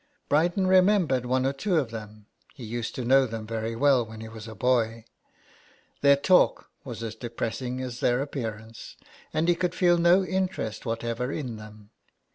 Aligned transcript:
Bryden 0.29 0.65
remem 0.65 1.05
bered 1.05 1.27
one 1.27 1.45
or 1.45 1.53
two 1.53 1.77
of 1.77 1.91
them— 1.91 2.25
he 2.55 2.63
used 2.63 2.95
to 2.95 3.05
know 3.05 3.27
them 3.27 3.45
very 3.45 3.75
well 3.75 4.03
when 4.03 4.19
he 4.19 4.27
was 4.27 4.47
a 4.47 4.55
boy; 4.55 5.05
their 6.01 6.15
talk 6.15 6.71
was 6.83 7.03
as 7.03 7.13
depressing 7.13 7.79
as 7.81 7.99
their 7.99 8.19
appearance, 8.19 8.97
and 9.31 9.47
he 9.47 9.53
could 9.53 9.75
feel 9.75 9.99
no 9.99 10.23
interest 10.25 10.87
what 10.87 11.03
ever 11.03 11.31
in 11.31 11.57
them. 11.57 11.91